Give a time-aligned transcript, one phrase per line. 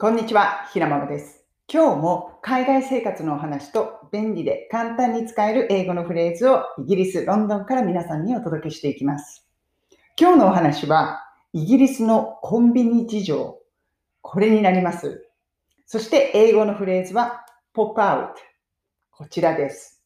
[0.00, 1.44] こんにちは、ひなままです。
[1.66, 9.44] 今日も海外生活のお話と便利で簡単に使える英語のフレーズをイギリス・ロンドンから皆さんにお届けしていきます。
[10.16, 13.58] 今日のお話はイギリスのコンビニ事情。
[14.22, 15.28] これになります。
[15.84, 18.34] そして英語のフレーズは pop out。
[19.10, 20.04] こちらです。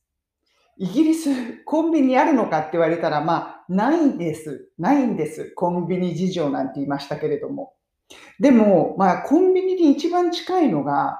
[0.78, 4.70] イギリスコンビニあるのかって言われたら、まあ、ないんです。
[4.78, 5.52] ないんです。
[5.54, 7.74] コンビニ事情なんて言いましたけれども。
[8.40, 11.18] でも、まあ、コンビニに一番近いのが、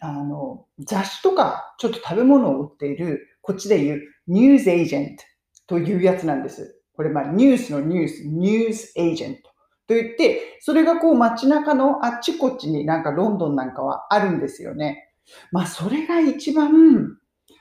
[0.00, 5.24] あの、雑誌とか、ちょっと食べ物を売っている、こっちで言う、ニュースエージェント
[5.66, 6.80] というやつなんです。
[6.94, 9.50] これ、まあ、ニュースのニュース、ニュースエージェント
[9.86, 15.08] と言って、それがこう街中のあっちこっちになんかロンドンなんかはあるんですよね。
[15.50, 17.16] まあ、それが一番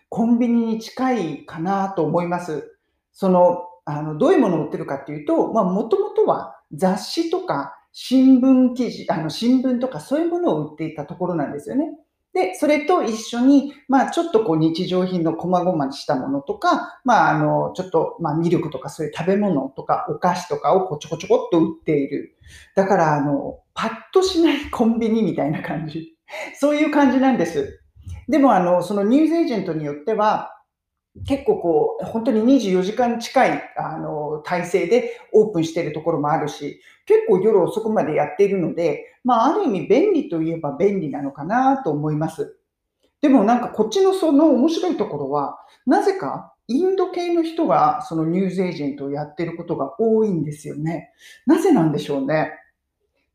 [0.09, 2.77] コンビニに近いかなと思います。
[3.13, 11.97] その、あの、どういうものを売ってるかっていうと、まあ、もともとは雑誌とか新聞記事、あの、新聞とかそういうものを売っていたところなんですよね。
[12.33, 22.37] で、それと一緒に、まあ、ちょっとこう日常品の細々したものとか、まあ、あの、ちょっと、まあ、ミルクとかそういう食べ物とかお菓子とかをこうちょこちょこっと売っている。
[22.75, 26.15] だから、あの、パッとしないコンビニみたいな感じ。
[26.59, 27.81] そういう感じなんです。
[28.27, 30.58] でも、あの、そのニュースエージェントによっては、
[31.25, 42.57] 結構こう、本当に24時間近い、あの、体制でオープンしているところもあるし、結構夜遅くまでやっているので、まあ、ある意味便利といえば便利なのかなと思います。
[43.21, 51.11] でもなんかこっちのその面白いところは、なぜかインド系の人がそのニュースエージェントをやってることが多いんですよね。
[51.45, 52.51] なぜなんでしょうね。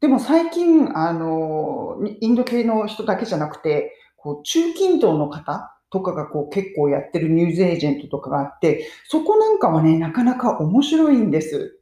[0.00, 11.78] でも最近、あの、インド系の人だけじゃなくて、こう中近東の方とかがこう結構やってるニュースエージェントとかがあって、そこなんかはね、なかなか面白いんです。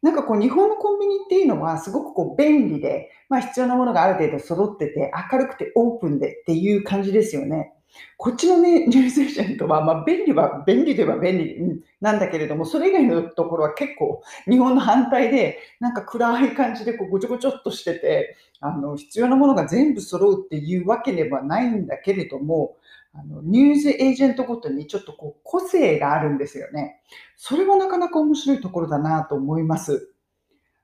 [0.00, 7.72] なんかこう日本のコンビニっていうのはすごくこう便利で、まあ必要なものがある程度揃ってて明るくてオープンでっていう感じですよね。
[8.16, 22.76] こっちのね、ニュースエージェントは、まあ便利は便利では便利なんだけれども、それ以外のところは結構日本の反対で、なんか暗い感じでこうごちょごちょっとしてて、あの必要なものが全部揃うっていうわけではないんだけれども、
[23.14, 27.02] あのニュースエージェントごとにちょっとこう個性があるんですよね。
[27.36, 30.14] それはなかなか面白いところだなと思います。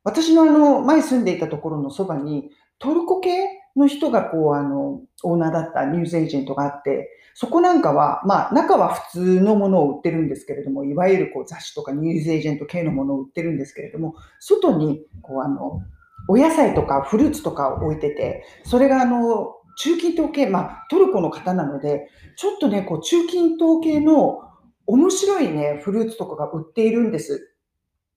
[0.04, 3.46] 私のあの前住んでいたところのそばにトルコ系
[3.76, 15.82] の人がこうあのオーナーだったニュースエージェントがあって、そこなんかは、まあ中は普通のものを売ってるんですけれども、いわゆるこう雑誌とかニュースエージェント系のものを売ってるんですけれども、外にこうあの
[16.28, 24.42] お野菜とかフルーツとかを置いてて、それがあの中近東系、まあトルコの方なので、ちょっとね、こう中近東系の
[24.86, 27.54] 面白いね、フルーツとかが売っているんです。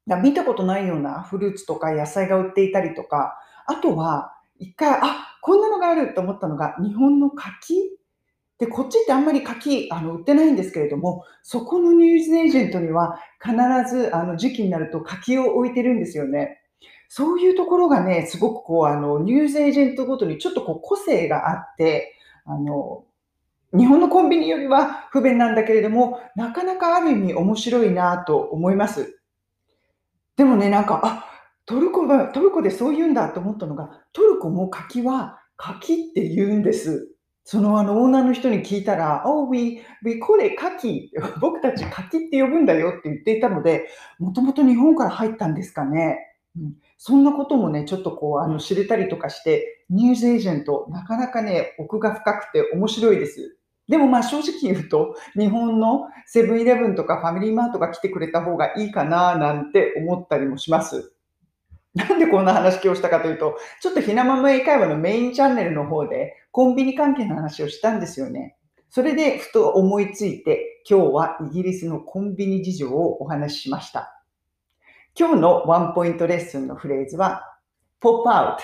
[0.07, 3.35] だ見たことないようなフルーツとか野菜が売っていたりとか、
[3.67, 7.75] あとは一回、あこんなのがあると思ったのが、日本の柿
[8.57, 13.55] で、こっちってあんまり柿あの売ってないんですけれども、そこのニュースエージェントには必
[13.91, 16.60] ずあの時期になると柿を置いてるんですよね。
[17.13, 23.03] そういうところがね、すごくこう、あの、ニュースエージェントごとにちょっとこう個性があって、あの、
[23.77, 29.19] 日本のコンビニよりは不便なんだけれども、なかなかある意味面白いなと思います。
[30.37, 31.25] でもね、なんか、あ、
[31.65, 37.09] トルコが、トルコでそう言うんだと思ったのが、トルコも柿は柿って言うんです。
[37.43, 41.11] そのあのオーナーの人に聞いたら、Oh, we, we call it 柿。
[41.41, 46.30] 僕たち柿って呼ぶんだよって言っていたので、もともと日本から入ったんですかね。
[46.57, 53.57] うん、そんなこともね、ちょっとこう、あの知れたりとかして、ニュースエージェント、なかなかね、奥が深くて面白いです。
[53.87, 61.13] でもまあ正直言うと、日本のセブンイレブンとかファミリーマートが来てくれた方がいいかななんて思ったりもします。
[61.93, 68.55] なんでこんな話今日したかというと、ちょっとひなまま英会話のメインチャンネルの方でコンビニ関係の話をしたんですよね。
[68.89, 74.20] それでふと思いついて、今日はイギリスのコンビニ事情をお話ししました。
[75.19, 77.43] 今日のワンポイントレッスンのフレーズは、
[78.01, 78.55] pop out。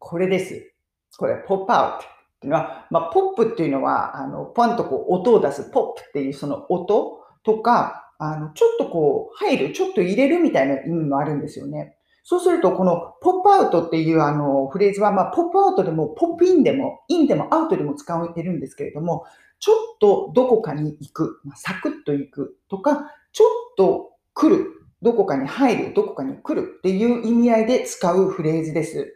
[0.00, 0.74] これです。
[1.16, 1.98] これ、pop out。
[1.98, 2.00] っ
[2.40, 11.96] ていうのは、まあ、ポップっていうのは、あの、ポンとこう音を出す、ポップっていうその音とか、あの、ちょっとこう、入る、ちょっと入れるみたいな意味もあるんですよね。
[12.24, 19.24] そうすると、このポップアウトっていうあのフレーズは、ま、ポップアウトでも、ポップインでも、インでもアウトでも使われてるんですけれども、
[19.60, 24.66] ちょっとどこかに行く、ま、サクッと行くとか、ちょっと来る、
[25.06, 29.14] どこかに入る、どこかに来るっていう意味合いで使うフレーズです。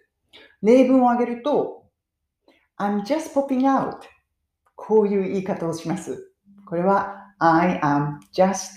[0.63, 1.83] 例文を挙げると、
[2.79, 3.97] I'm just popping out.
[4.77, 6.33] こういう言い方をします。
[6.65, 8.71] これは I am just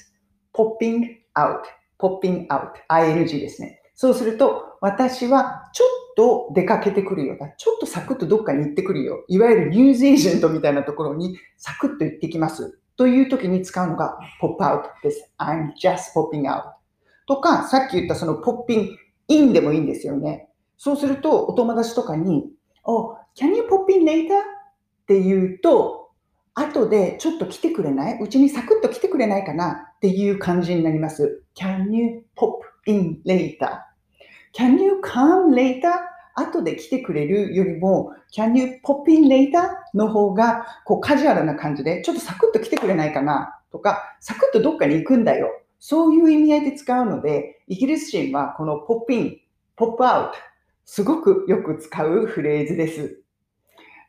[0.56, 1.06] popping
[1.36, 1.62] out.
[2.00, 2.72] popping out.
[2.90, 3.80] ing ですね。
[3.94, 7.38] そうすると、私はちょっと出かけてくるよ。
[7.60, 9.24] ちょっとサクッとどっかに行ってくるよ。
[9.28, 12.80] いわゆるニュースエージェントみたいなところにサクッと行ってきます。
[12.98, 15.32] という時に使うのが pop out です。
[15.38, 16.83] I'm just popping out.
[17.28, 18.90] とか、さっき言ったその popping
[19.28, 20.50] in でもいいんですよね。
[20.78, 22.50] そうすると、お友達とかに、
[22.84, 24.40] Oh, can you pop in later?
[24.40, 26.12] って言うと、
[26.54, 28.20] 後でちょっと来てくれない？
[28.22, 29.72] うちにサクッと来てくれないかな？
[29.96, 31.42] っていう感じになります。
[31.56, 35.90] Can you pop in later?Can you come later?
[36.36, 39.70] 後で来てくれるよりも、Can you pop in later?
[39.94, 43.60] の方が、こうカジュアルな感じで、ちょっとサクッと来てくれないかな？
[43.72, 45.50] とか、サクッとどっかに行くんだよ。
[45.86, 49.38] そういう意味合いで使うので、イギリス人はこのポップイン
[49.76, 50.38] ポップアウト
[50.86, 53.22] すごくよく使うフレーズです。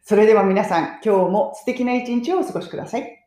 [0.05, 3.24] それでは皆さん、今日も素敵な一日をお過ごしください。